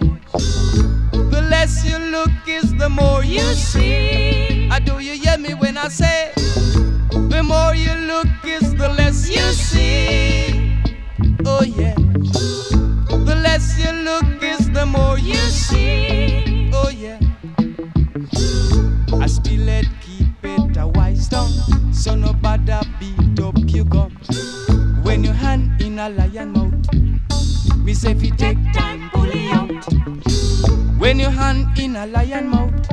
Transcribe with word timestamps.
The 1.33 1.41
less 1.51 1.83
you 1.89 1.99
look 1.99 2.31
is 2.47 2.75
the 2.75 2.91
more 2.91 3.25
you 3.25 3.47
see. 3.55 4.69
I 4.71 4.79
do 4.81 4.99
you 4.99 5.15
hear 5.23 5.39
me 5.39 5.55
when 5.55 5.79
I 5.79 5.89
say 5.89 6.33
the 6.37 7.43
more 7.43 7.75
you 7.75 7.95
look 8.13 8.29
is 8.45 8.75
the 8.75 8.89
less 8.99 9.31
you 9.31 9.49
see. 9.53 10.79
Oh 11.47 11.63
yeah. 11.63 11.95
The 13.29 13.37
less 13.47 13.67
you 13.83 13.93
look 14.09 14.43
is 14.43 14.71
the 14.71 14.85
more 14.85 15.19
you 15.19 15.43
see. 15.65 16.71
Oh 16.75 16.91
yeah. 16.91 17.19
I 19.25 19.27
still 19.27 19.63
let 19.65 19.87
keep 20.03 20.29
it 20.43 20.77
a 20.77 20.87
wise 20.87 21.29
down, 21.29 21.51
so 21.95 22.15
nobody 22.15 22.79
beat 23.01 23.41
up 23.41 23.57
you 23.75 23.85
gum 23.85 24.16
in 25.97 26.03
a 26.03 26.09
lion 26.11 26.53
mouth. 26.53 27.77
Me 27.79 27.95
say 27.95 28.13
fi 28.15 28.29
take 28.29 28.59
time 28.75 29.09
pull 29.15 29.31
it 29.33 29.51
out. 29.51 29.71
When 30.99 31.19
your 31.19 31.31
hand 31.31 31.79
in 31.79 31.97
a 31.97 32.07
lion 32.07 32.51
mouth, 32.51 32.91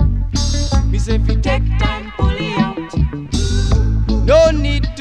me 0.86 0.98
say 0.98 1.18
fi 1.18 1.36
take 1.36 1.68
time 1.80 2.14
pull 2.16 2.32
it 2.32 2.58
out. 2.60 2.94
No 4.26 4.52
need 4.52 4.93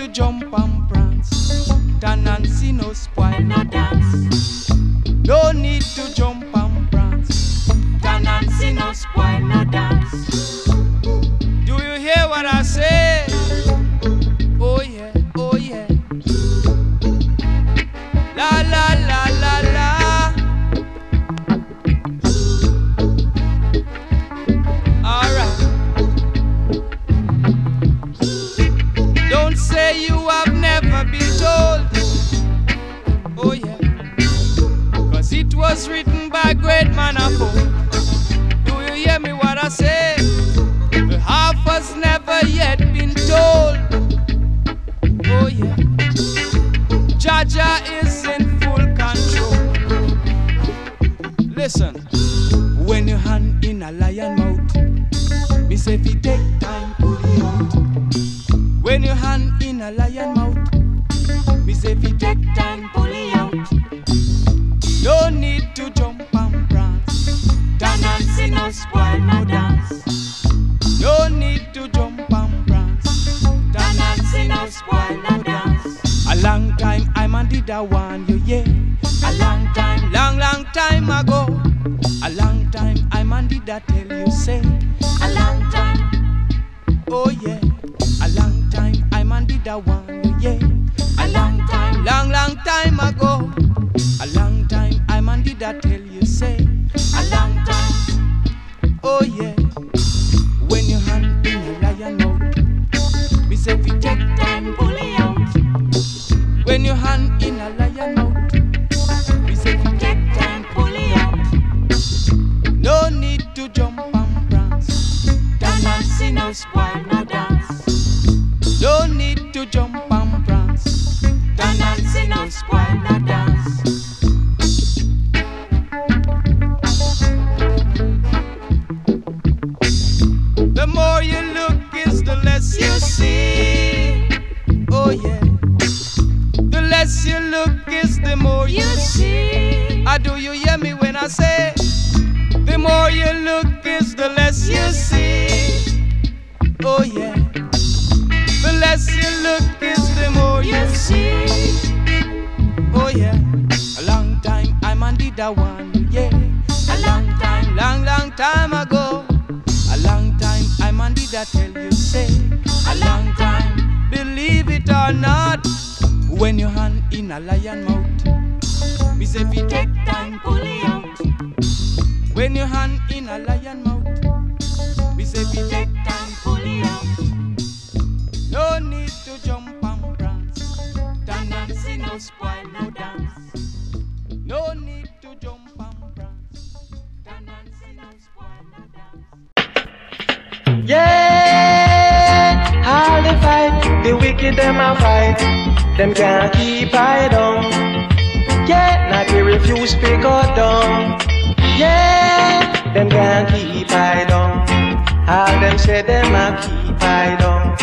say 205.82 206.02
them 206.02 206.34
a 206.34 206.46
keep 206.62 207.02
I 207.02 207.36
down. 207.40 207.76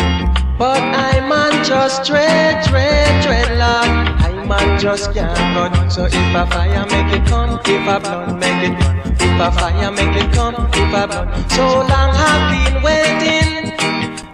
But 0.58 0.80
I 0.80 1.20
man 1.28 1.64
just 1.64 2.04
tread, 2.06 2.64
tread, 2.64 3.22
tread, 3.22 3.48
Lord. 3.60 3.90
I 4.24 4.44
man 4.46 4.80
just 4.80 5.12
can't 5.12 5.38
run. 5.56 5.90
So 5.90 6.04
if 6.06 6.34
a 6.40 6.46
fire 6.46 6.86
make 6.92 7.12
it 7.16 7.26
come, 7.28 7.60
if 7.64 7.88
a 7.94 8.00
blood 8.00 8.40
make 8.40 8.62
it 8.68 8.74
run. 8.80 8.96
If 9.24 9.40
a 9.46 9.48
fire 9.52 9.90
make 9.92 10.16
it 10.22 10.32
come, 10.32 10.54
if 10.80 10.94
a 11.00 11.06
blood. 11.10 11.28
So 11.52 11.64
long 11.92 12.12
I've 12.28 12.44
been 12.52 12.76
waiting. 12.88 13.76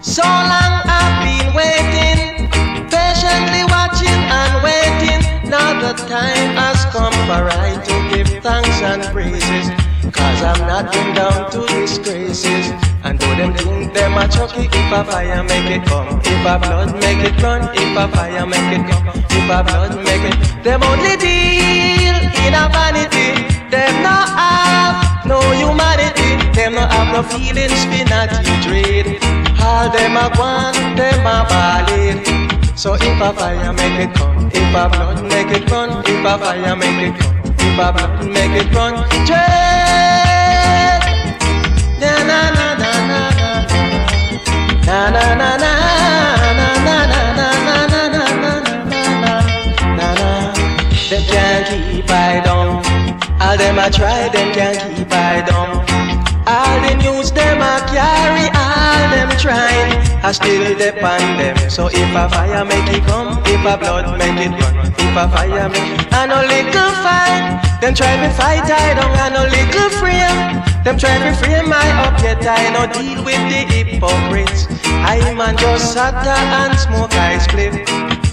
So 0.01 0.23
long 0.23 0.75
I've 0.99 1.17
been 1.27 1.49
waiting. 1.61 2.49
Patiently 2.95 3.63
watching 3.75 4.23
and 4.39 4.63
waiting. 4.63 4.76
Now 5.49 5.79
the 5.79 5.93
time 6.09 6.59
has 6.59 6.85
come 6.91 7.15
for 7.31 7.47
I 7.47 7.79
to 7.87 7.97
give 8.11 8.43
thanks 8.43 8.83
and 8.83 9.03
praises. 9.15 9.71
Cause 10.11 10.43
I'm 10.43 10.59
not 10.67 10.93
going 10.93 11.15
down 11.15 11.51
to 11.53 11.67
disgraces. 11.67 12.67
And 13.05 13.17
though 13.19 13.37
them 13.37 13.55
think 13.55 13.95
them 13.95 14.19
a 14.19 14.27
chucky, 14.27 14.67
if 14.67 14.93
a 14.93 15.05
fire 15.05 15.45
make 15.45 15.71
it 15.71 15.87
come, 15.87 16.19
if 16.19 16.47
a 16.47 16.59
blood 16.59 16.95
make 16.99 17.23
it 17.23 17.41
run, 17.41 17.63
if 17.75 17.97
a 17.97 18.09
fire 18.11 18.45
make 18.45 18.75
it 18.75 18.91
come, 18.91 19.07
if 19.15 19.51
a 19.51 19.63
blood 19.63 19.95
make 20.03 20.27
it, 20.27 20.65
them 20.65 20.83
only 20.83 21.15
deal 21.17 22.17
in 22.43 22.53
a 22.59 22.67
vanity. 22.67 23.47
Them 23.71 24.03
no 24.03 24.19
have 24.35 25.27
no 25.27 25.39
humanity. 25.55 26.43
Them 26.59 26.75
no 26.75 26.87
have 26.87 27.15
no 27.15 27.23
feelings, 27.23 27.85
for 27.87 28.03
not 28.11 28.31
dread. 28.67 29.23
All 29.63 29.91
them 29.91 30.17
a 30.17 30.27
want, 30.39 30.77
them 30.97 31.21
a 31.21 31.47
ballad. 31.47 32.36
So 32.77 32.93
if 32.95 33.03
a 33.03 33.33
fire 33.33 33.73
make 33.73 33.99
it 34.09 34.15
come, 34.15 34.51
if 34.53 34.75
a 34.75 34.89
blood 34.91 35.23
make 35.25 35.49
it 35.49 35.71
run, 35.71 36.03
if 36.07 36.25
a 36.25 36.39
fire 36.39 36.77
make 36.77 37.09
it 37.09 37.19
come, 37.19 37.33
if 37.59 37.79
a 37.79 37.93
blood 37.93 38.27
make 38.27 38.53
it 38.53 38.75
run, 38.75 38.95
dread. 39.25 41.01
Na 41.99 42.13
na 42.29 42.41
na 42.57 42.67
na 42.77 42.93
na 43.11 43.21
na 44.87 45.09
na 45.09 45.25
na 45.25 45.57
na 45.57 45.57
na 45.57 45.57
na 45.57 45.73
na 47.37 47.49
na 47.49 47.49
na 47.49 48.03
na 48.13 48.25
na 48.45 49.35
na 49.97 50.09
na. 50.21 50.31
Them 51.09 51.23
can't 51.33 51.67
keep 51.91 52.11
I 52.11 52.41
down. 52.45 52.85
All 53.41 53.57
them 53.57 53.79
a 53.79 53.91
try, 53.91 54.29
them 54.29 54.53
can't 54.53 54.79
keep 54.97 55.11
I 55.13 55.41
down. 55.49 55.81
All 56.47 56.81
the 56.85 56.95
news 57.03 57.33
them 57.33 57.63
a 57.63 57.81
carry, 57.89 58.47
all 58.55 59.05
them 59.17 59.31
trying, 59.39 60.06
I 60.27 60.33
still 60.33 60.75
depend 60.75 61.39
them. 61.39 61.71
So 61.71 61.87
if 61.87 62.11
a 62.11 62.29
fire 62.29 62.65
make 62.65 62.91
it 62.91 63.07
come, 63.07 63.39
if 63.47 63.63
a 63.63 63.79
blood 63.79 64.19
make 64.19 64.35
it 64.43 64.51
run, 64.59 64.75
if 64.99 65.15
a 65.15 65.31
fire 65.31 65.69
make 65.71 66.01
it, 66.03 66.13
I 66.13 66.27
no 66.27 66.43
little 66.43 66.91
fight. 67.07 67.63
Them 67.81 67.95
try 67.95 68.19
to 68.19 68.31
fight, 68.35 68.67
I 68.67 68.95
don't 68.99 69.15
have 69.23 69.39
no 69.39 69.47
little 69.47 69.89
frame. 70.03 70.83
Them 70.83 70.99
try 70.99 71.15
to 71.23 71.31
frame 71.39 71.69
my 71.71 71.79
up, 72.03 72.19
yet 72.27 72.43
I 72.43 72.75
no 72.75 72.91
deal 72.91 73.23
with 73.23 73.39
the 73.47 73.71
hypocrites. 73.71 74.67
I 75.07 75.23
man 75.39 75.57
just 75.59 75.93
sat 75.93 76.19
and 76.27 76.77
smoke 76.77 77.15
I 77.15 77.39
split. 77.39 77.87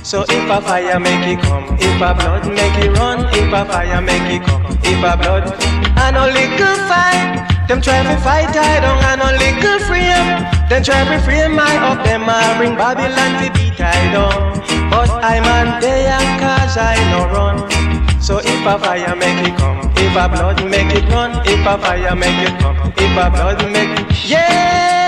So 0.04 0.26
if 0.28 0.50
a 0.50 0.62
fire 0.62 1.00
make 1.00 1.38
it 1.38 1.46
come, 1.46 1.78
if 1.78 2.02
a 2.02 2.18
blood 2.18 2.50
make 2.50 2.74
it 2.82 2.90
run, 2.98 3.30
if 3.38 3.54
a 3.54 3.66
fire 3.70 4.02
make 4.02 4.34
it 4.34 4.42
come, 4.48 4.66
if 4.82 4.98
a 4.98 5.14
blood, 5.14 5.46
I 5.94 6.10
no 6.10 6.26
little 6.26 6.76
fight. 6.90 7.53
Them 7.68 7.82
try 7.82 8.04
to 8.04 8.16
fight, 8.22 8.52
I 8.56 8.80
don't 8.84 9.00
have 9.00 9.20
no 9.20 9.32
little 9.40 9.80
freedom. 9.88 10.44
Them 10.70 10.84
try 10.84 11.04
to 11.08 11.18
frame 11.24 11.56
my 11.56 11.76
up, 11.78 12.04
them 12.04 12.28
a 12.28 12.58
bring 12.58 12.76
Babylon 12.76 13.42
to 13.42 13.52
beat 13.54 13.80
I 13.80 13.96
down. 14.12 14.60
But 14.92 15.10
I'm 15.24 15.44
on 15.48 15.80
there 15.80 16.20
cause 16.40 16.78
I 16.78 16.96
no 17.12 17.32
run. 17.32 18.22
So 18.22 18.40
if 18.40 18.66
a 18.66 18.80
fire 18.80 19.16
make 19.16 19.48
it 19.48 19.58
come, 19.58 19.80
if 19.96 20.16
a 20.16 20.28
blood 20.30 20.64
make 20.70 20.94
it 20.96 21.10
run, 21.10 21.32
if 21.46 21.66
a 21.66 21.78
fire 21.78 22.16
make 22.16 22.48
it 22.48 22.60
come, 22.60 22.78
if 22.98 23.18
a 23.18 23.30
blood 23.32 23.72
make 23.72 24.00
it, 24.00 24.30
yeah. 24.30 25.03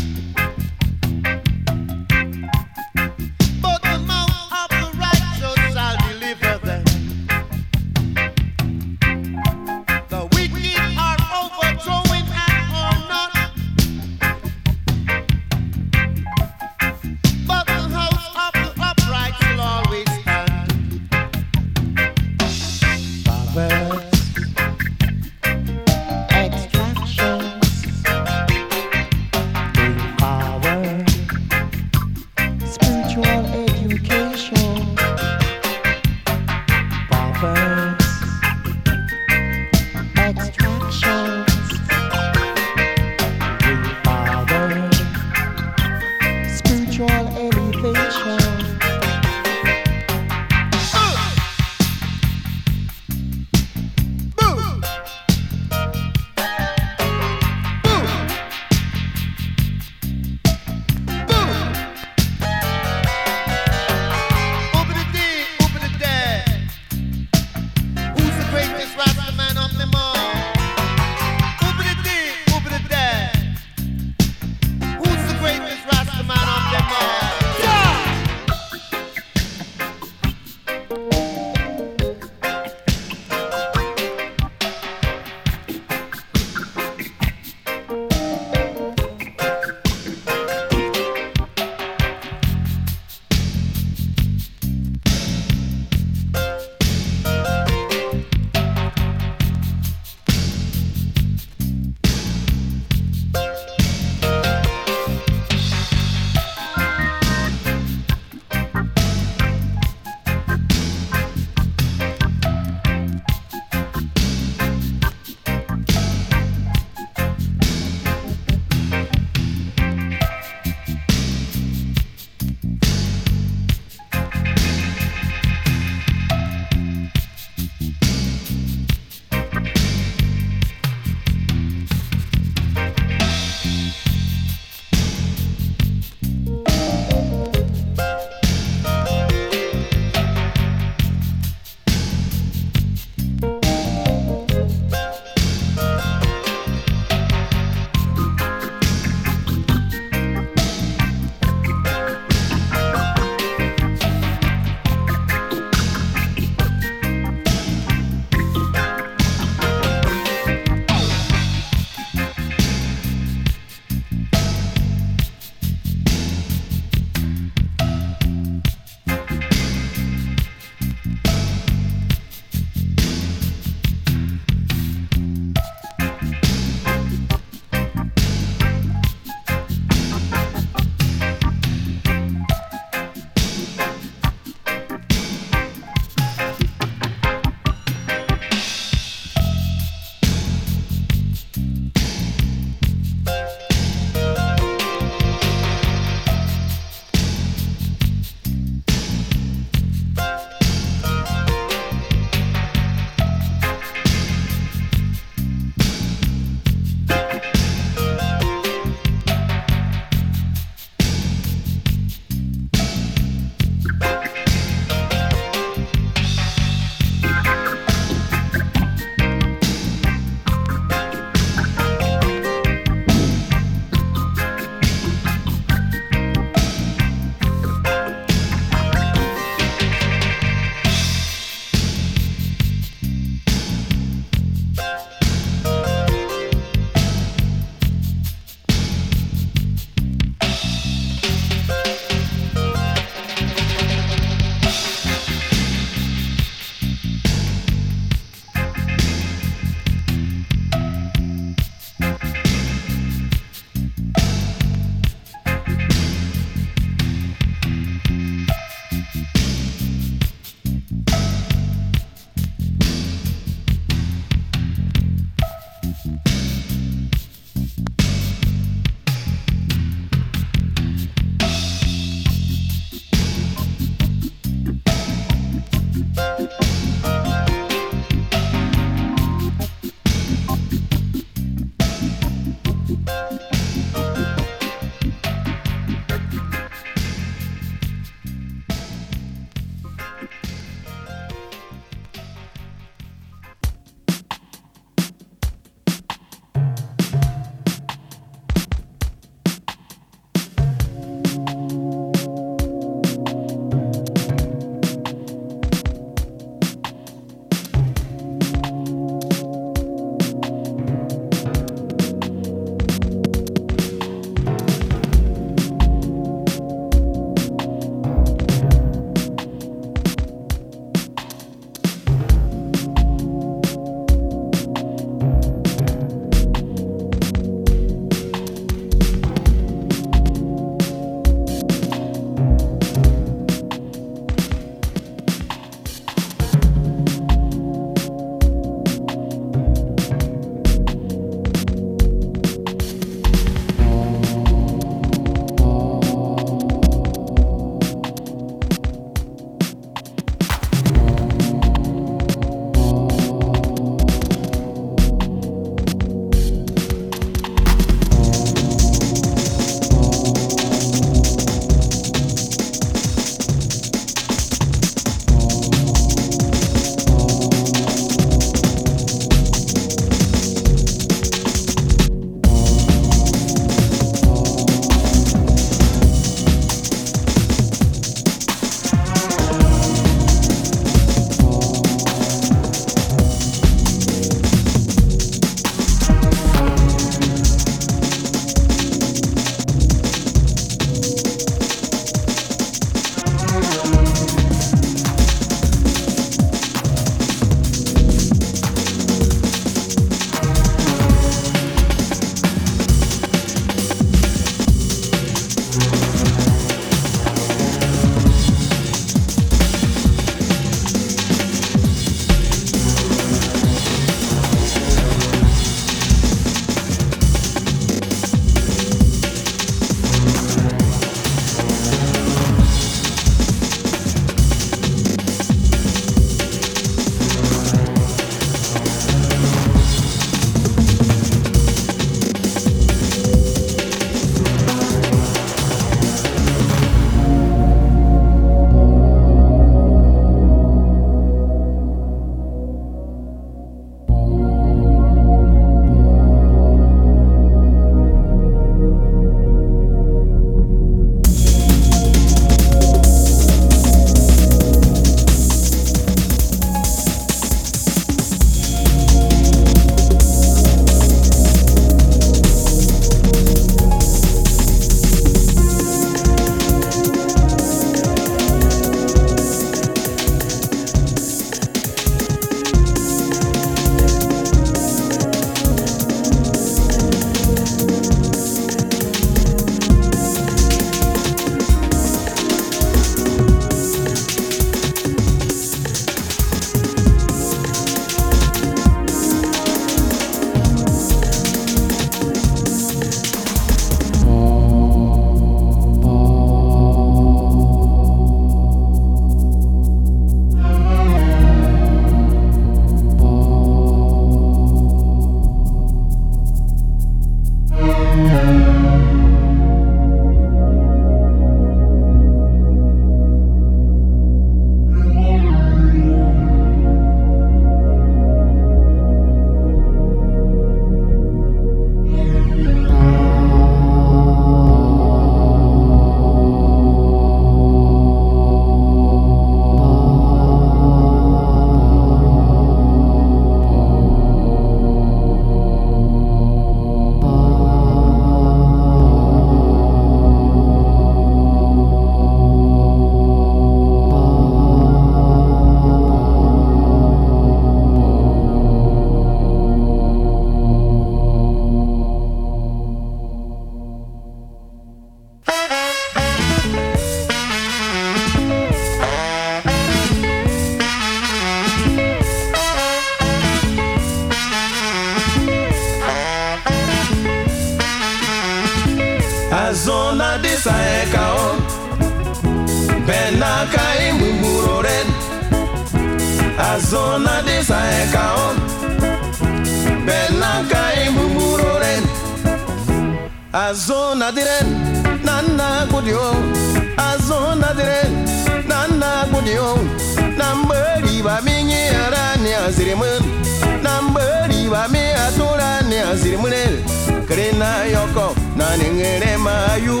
Aturani 596.16 596.36
azirimunel 596.46 596.82
Krina 597.26 597.84
yoko 597.92 598.34
naningere 598.56 599.36
mayu. 599.36 600.00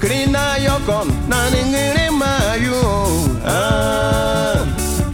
Krina 0.00 0.56
yoko 0.58 1.06
naningere 1.28 2.10
mayu. 2.10 2.82
Ah 3.46 4.66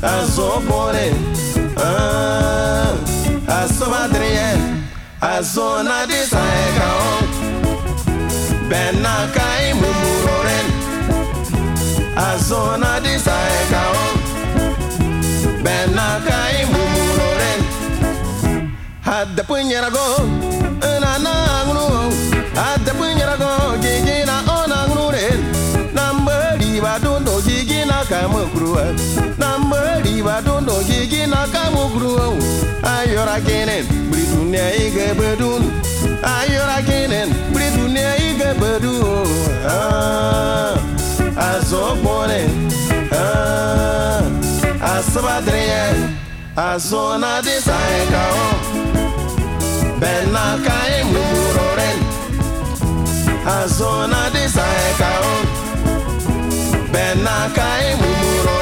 Azobore. 0.03 1.13
Ah 1.77 2.95
Asobadriye 3.49 4.57
Azona 5.21 6.07
de 6.07 6.25
saekao 6.27 7.05
Bena 8.69 9.29
kai 9.35 9.73
mumuroren 9.75 10.67
Azona 12.17 13.01
de 13.01 13.19
saekao 13.19 14.03
Bena 15.63 16.21
kai 16.25 16.29
mumuroren 16.29 16.40
Hadda 19.21 19.45
punyarago 19.45 20.07
Na 20.81 21.19
na 21.19 21.65
ngunu 21.67 22.09
Hadda 22.57 22.93
punyarago 22.95 23.77
Gigi 23.83 24.25
na 24.25 24.37
ona 24.49 24.89
ngunu 24.89 25.11
ren. 25.13 25.41
Nambari 25.93 26.81
ba 26.81 26.97
dondo 26.99 27.37
gigi 27.45 27.85
na 27.85 28.01
kamukruwa 28.09 28.85
Nambari 29.37 30.23
ba 30.25 30.41
dondo 30.41 30.81
gigi 30.89 31.27
na 31.27 31.45
kamukruwa 31.53 32.33
Ayora 32.83 33.37
kenen 33.45 33.85
Bri 34.11 34.25
dunia 34.33 34.73
ige 34.75 35.13
bedun. 35.13 35.69
Ayora 36.25 36.81
kenen 36.89 37.29
Bri 37.53 37.69
dunia 37.77 38.17
ige 38.17 38.55
bedun. 38.57 39.29
Ah 39.69 40.81
Azobone 41.37 42.41
Ah 43.13 44.23
Asabadriye 44.81 46.17
Azona 46.57 47.43
de 47.43 47.61
saekao 47.61 49.10
Bena 50.01 50.47
kai 50.67 51.05
mumuroren 51.13 51.99
Azona 53.57 54.23
de 54.35 54.45
saekao 54.57 55.35
Bena 56.93 57.39
kai 57.57 57.87
mumuroren 58.01 58.60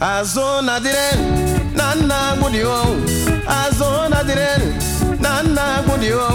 Azona 0.00 0.78
diren 0.78 1.74
Nana 1.74 2.36
gudio 2.40 2.78
Azona 3.46 4.22
diren 4.22 4.62
Nana 5.20 5.82
gudio 5.86 6.28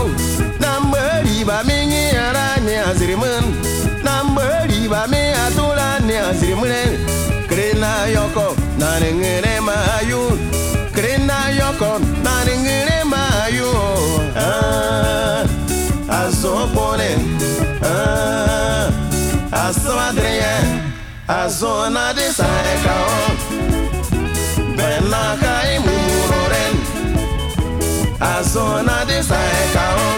Nambari 0.59 1.45
ba 1.47 1.63
mingi 1.63 2.11
arani 2.11 2.75
azirimun 2.89 3.45
Nambari 4.03 4.87
ba 4.89 5.07
mi 5.07 5.31
atula 5.45 5.99
ni 6.03 6.13
azirimun 6.13 6.71
Krina 7.47 8.07
yoko 8.13 8.55
naningere 8.77 9.59
mayu 9.61 10.23
Krina 10.93 11.37
yoko 11.59 11.99
naningere 12.23 13.03
mayu 13.07 13.71
Ah 14.35 15.47
Azopone 16.19 17.11
Ah 17.81 18.91
Asoadriye 19.51 20.53
Azona 21.27 22.13
de 22.13 22.27
saekao 22.37 23.07
Bena 23.13 23.32
Azona 28.53 29.03
de 29.07 29.17
saekao. 29.23 30.09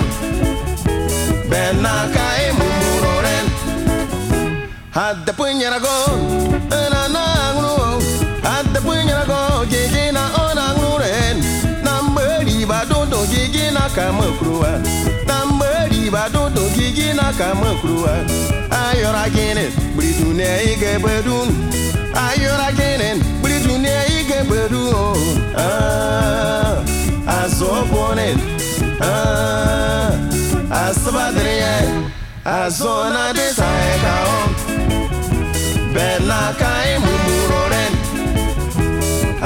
Bena 1.50 1.94
kai 2.14 2.52
mumuroren 2.58 3.46
Hadda 4.92 5.32
punyarago 5.38 5.96
Na 6.70 7.08
na 7.16 7.24
ngunu 7.54 8.04
Hadda 8.44 8.82
punyarago 8.82 9.66
Gigi 9.72 10.12
na 10.12 10.24
ona 10.44 10.66
nguren 10.76 11.38
Nambari 11.86 12.66
ba 12.68 12.84
dondo 12.90 13.24
gigi 13.32 13.72
na 13.72 13.88
kamakruwa 13.96 14.82
Nambari 15.26 16.12
ba 16.12 16.28
dondo 16.28 16.68
gigi 16.76 17.14
na 17.14 17.32
kamakruwa 17.40 18.14
Ayora 18.70 19.30
kenen 19.30 19.72
Bri 19.96 20.12
dunia 20.20 20.62
ige 20.62 21.00
bedun. 21.00 21.48
Ayora 22.14 22.68
kenen 22.76 23.24
Bri 23.42 23.60
dunia 23.64 24.04
ige 24.20 24.44
Ah 25.58 26.84
Azobonen 27.46 28.38
Ah 29.02 30.10
Asabadriye 30.72 31.76
Azona 32.44 33.34
de 33.38 33.48
saekao 33.58 34.38
Bena 35.94 36.42
kai 36.60 36.98
mumuroren 37.04 37.94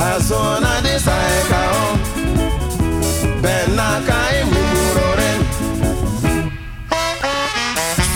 Azona 0.07 0.73
de 0.85 0.95
saekao 1.07 1.83
Bena 3.43 3.89
kai 4.07 4.37
mumuroren 4.51 5.39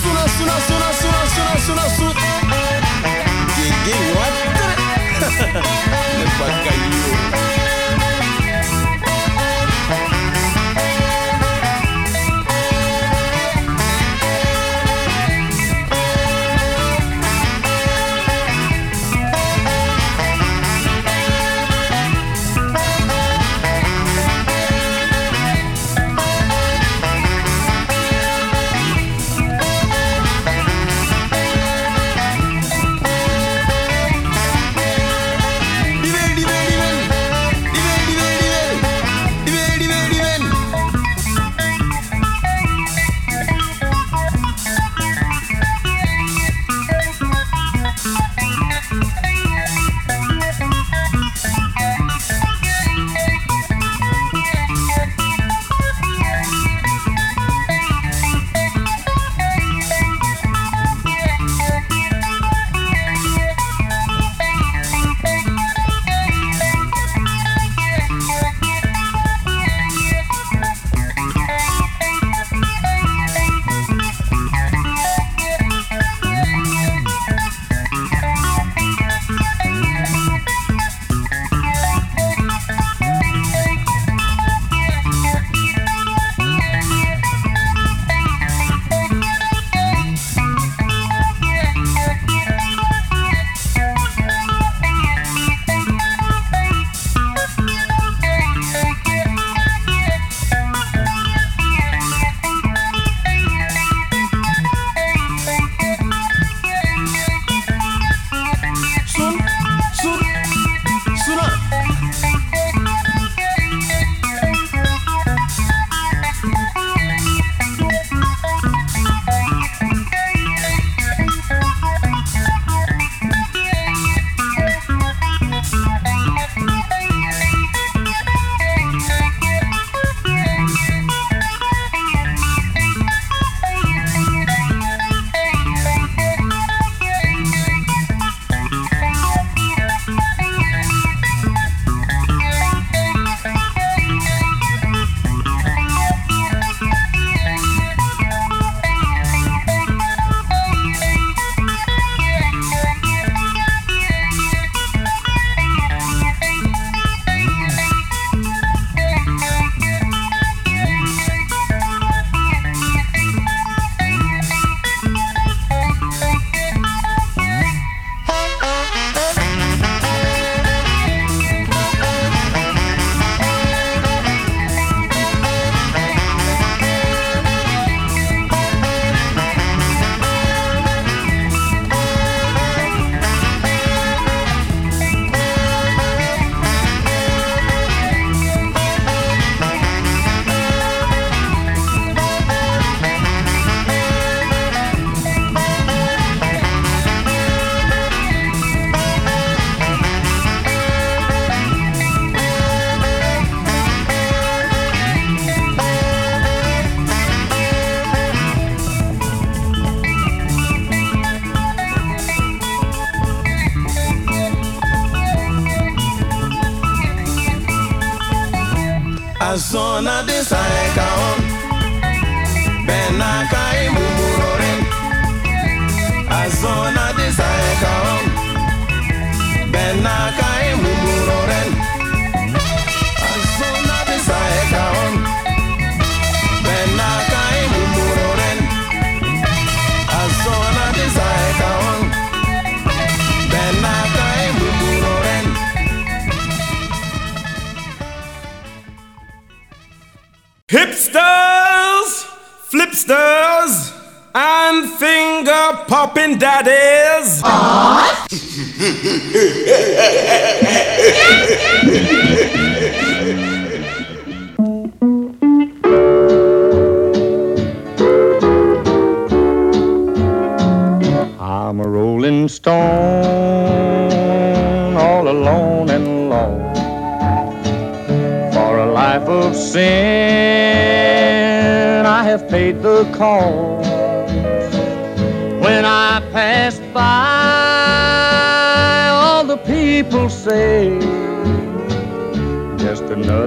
Suna 0.01 0.23
suna 0.35 0.55
suna 0.67 0.89
suna 1.01 1.21
suna 1.35 1.55
suna 1.65 1.85
suna 1.97 2.42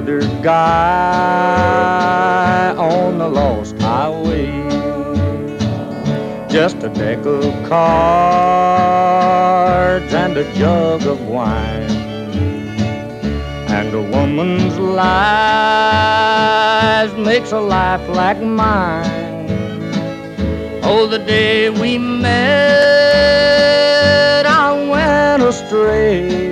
another 0.09 0.43
guy 0.43 1.97
on 2.77 3.19
the 3.19 3.29
lost 3.29 3.77
highway 3.81 4.47
just 6.49 6.77
a 6.85 6.89
deck 6.91 7.27
of 7.27 7.43
cards 7.69 8.15
and 10.15 10.37
a 10.37 10.45
jug 10.55 11.03
of 11.07 11.21
wine. 11.27 11.91
And 13.69 13.93
a 13.95 14.01
woman's 14.01 14.79
lies 14.79 15.07
makes 17.15 17.53
a 17.53 17.61
life 17.61 18.09
like 18.09 18.41
mine. 18.41 19.05
Oh, 20.83 21.07
the 21.07 21.19
day 21.19 21.69
we 21.69 21.99
met, 21.99 22.37
I 24.47 24.73
went 24.89 25.43
astray. 25.43 26.47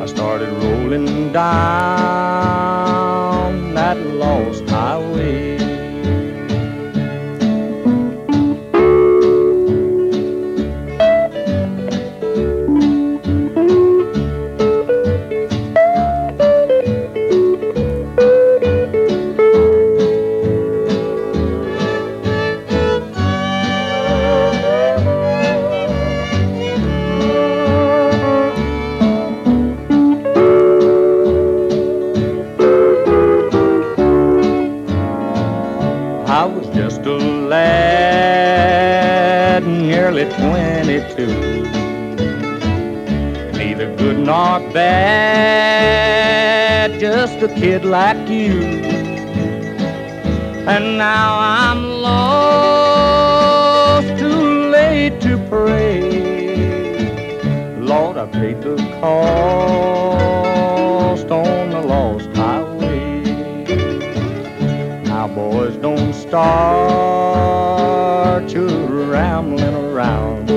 I 0.00 0.06
started 0.06 0.50
rolling 0.62 1.32
down 1.32 1.93
lost 3.94 4.63
bad, 44.74 46.10
just 46.98 47.40
a 47.42 47.48
kid 47.48 47.84
like 47.84 48.28
you. 48.28 48.60
And 50.66 50.98
now 50.98 51.38
I'm 51.38 52.02
lost, 52.02 52.88
too 54.18 54.70
late 54.70 55.20
to 55.20 55.38
pray. 55.48 56.00
Lord, 57.78 58.16
I 58.16 58.26
paid 58.26 58.60
the 58.62 58.76
cost 59.00 60.10
on 61.30 61.70
the 61.70 61.80
lost 61.82 62.34
highway. 62.34 63.22
Now, 65.04 65.28
boys, 65.28 65.76
don't 65.76 66.12
start 66.14 67.14
you 68.52 68.66
rambling 69.12 69.74
around 69.74 70.50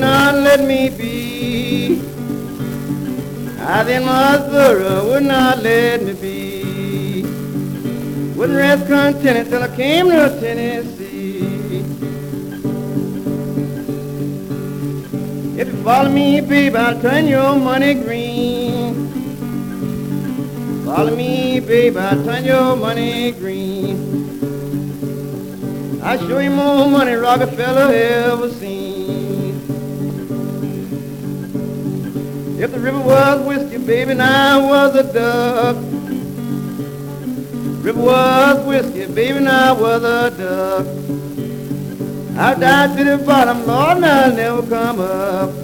not 0.00 0.34
let 0.34 0.64
me 0.64 0.88
be. 0.88 2.00
I 3.60 3.82
in 3.90 4.04
Missouri, 4.04 5.06
would 5.08 5.22
not 5.24 5.58
let 5.62 6.02
me 6.02 6.12
be. 6.14 7.22
Wouldn't 8.34 8.58
rest 8.58 8.86
contented 8.86 9.50
till 9.50 9.62
I 9.62 9.76
came 9.76 10.08
to 10.08 10.40
Tennessee. 10.40 11.84
If 15.60 15.68
you 15.68 15.82
follow 15.84 16.08
me, 16.08 16.40
babe, 16.40 16.74
I'll 16.74 17.00
turn 17.00 17.26
your 17.28 17.54
money 17.56 17.94
green. 17.94 18.94
Follow 20.86 21.14
me, 21.14 21.60
babe, 21.60 21.96
I'll 21.98 22.24
turn 22.24 22.44
your 22.44 22.76
money 22.76 23.32
green. 23.32 24.10
I'll 26.02 26.18
show 26.18 26.38
you 26.38 26.50
more 26.50 26.88
money 26.88 27.12
Rockefeller 27.12 27.92
ever 27.92 28.50
river 32.80 33.00
was 33.00 33.46
whiskey, 33.46 33.78
baby, 33.78 34.12
and 34.12 34.22
I 34.22 34.56
was 34.56 34.94
a 34.96 35.12
duck. 35.12 35.76
River 37.84 38.00
was 38.00 38.66
whiskey, 38.66 39.06
baby, 39.12 39.38
and 39.38 39.48
I 39.48 39.72
was 39.72 40.02
a 40.02 40.30
duck. 40.30 40.86
I 42.38 42.54
died 42.54 42.96
to 42.96 43.04
the 43.04 43.18
bottom, 43.18 43.66
Lord, 43.66 43.98
and 43.98 44.06
I'll 44.06 44.32
never 44.32 44.62
come 44.62 45.00
up. 45.00 45.59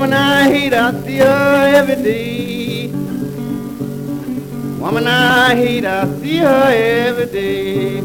Woman 0.00 0.16
I 0.16 0.44
hate, 0.44 0.72
see 1.04 1.18
her 1.18 1.74
every 1.76 1.96
day. 1.96 2.86
Woman 4.80 5.06
I 5.06 5.54
hate, 5.54 5.84
I 5.84 6.06
see 6.20 6.38
her 6.38 6.70
every 6.72 7.26
day. 7.26 8.00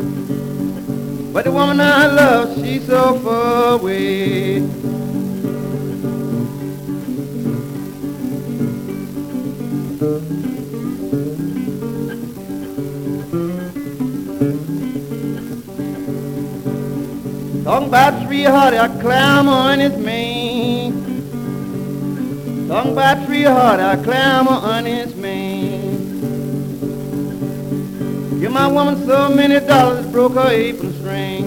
But 1.31 1.45
the 1.45 1.53
woman 1.53 1.79
I 1.79 2.07
love, 2.07 2.53
she's 2.57 2.85
so 2.85 3.17
far 3.19 3.79
away. 3.79 4.59
Talking 17.63 17.87
about 17.87 18.25
sweetheart, 18.25 18.73
I 18.73 18.87
climb 18.99 19.47
on 19.47 19.79
his 19.79 19.97
mane. 19.97 20.24
Talking 22.67 22.93
about 22.93 23.17
heart, 23.27 23.79
I 23.79 23.95
climb 24.03 24.47
on 24.47 24.85
his 24.85 25.15
mane. 25.15 26.09
Give 28.39 28.51
my 28.51 28.65
woman 28.67 29.05
so 29.05 29.29
many 29.29 29.59
dollars, 29.59 30.07
broke 30.07 30.33
her 30.33 30.49
apron 30.49 30.93
string. 30.95 31.45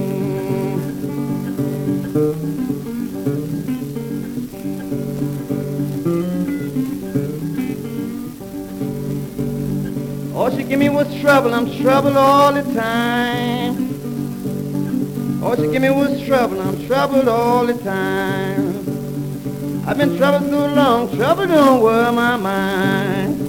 All 10.37 10.51
she 10.57 10.62
give 10.62 10.79
me 10.79 10.89
was 10.89 11.12
trouble, 11.21 11.53
I'm 11.53 11.69
trouble 11.83 12.16
all 12.16 12.53
the 12.53 12.62
time. 12.75 13.89
All 15.43 15.57
she 15.57 15.62
give 15.62 15.83
me 15.83 15.91
was 15.91 16.25
trouble, 16.25 16.61
I'm 16.61 16.87
troubled 16.87 17.27
all 17.27 17.66
the 17.66 17.75
time. 17.75 18.68
I've 19.89 19.97
been 19.97 20.18
troubled 20.18 20.51
so 20.51 20.66
long, 20.66 21.16
trouble 21.16 21.47
don't 21.47 21.82
worry 21.82 22.12
my 22.12 22.36
mind. 22.36 23.41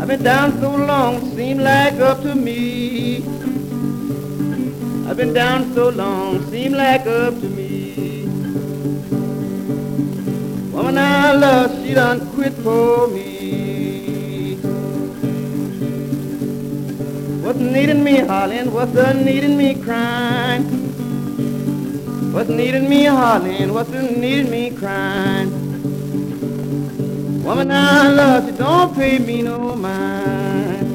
I've 0.00 0.08
been 0.08 0.24
down 0.24 0.60
so 0.60 0.74
long, 0.74 1.36
seem 1.36 1.58
like 1.58 1.94
up 2.00 2.22
to 2.22 2.34
me. 2.34 3.18
I've 5.08 5.16
been 5.16 5.32
down 5.32 5.72
so 5.72 5.90
long, 5.90 6.44
seem 6.50 6.72
like 6.72 7.06
up 7.06 7.40
to 7.40 7.48
me. 7.48 8.26
Woman 10.72 10.98
I 10.98 11.32
love, 11.34 11.80
she 11.80 11.94
done 11.94 12.28
quit 12.34 12.54
for 12.54 13.06
me. 13.06 13.29
What's 17.50 17.62
needing 17.62 18.04
me 18.04 18.18
hollering? 18.18 18.72
What's 18.72 18.92
the 18.92 19.12
needing 19.12 19.56
me 19.58 19.74
crying? 19.74 20.62
What's 22.32 22.48
needing 22.48 22.88
me 22.88 23.06
hollering? 23.06 23.74
What's 23.74 23.90
the 23.90 24.02
needing 24.02 24.52
me 24.52 24.70
crying? 24.70 25.50
Woman 27.42 27.72
I 27.72 28.08
love, 28.08 28.46
she 28.46 28.52
don't 28.56 28.94
pay 28.94 29.18
me 29.18 29.42
no 29.42 29.74
mind. 29.74 30.86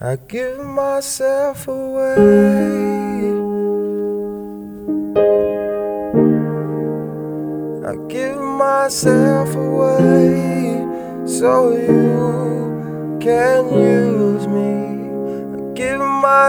I 0.00 0.14
give 0.28 0.60
myself 0.64 1.66
away. 1.66 3.03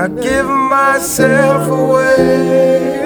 I 0.00 0.08
give 0.08 0.46
myself 0.46 1.68
away 1.68 3.04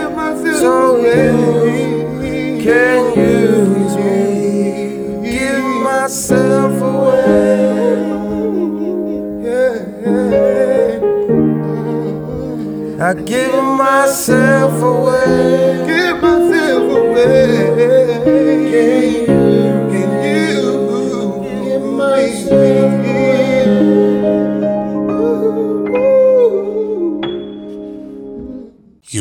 so 0.61 0.97
you 0.99 2.62
can 2.62 3.18
use 3.18 3.97
me. 3.97 5.28
Give 5.28 5.64
myself 5.82 6.80
away. 6.80 8.05
I 13.01 13.14
give 13.24 13.64
myself 13.82 14.80
away. 14.80 15.84
Give 15.88 16.22
myself 16.22 16.97
away. 16.97 17.74
Can 18.70 19.28
you? 19.28 19.43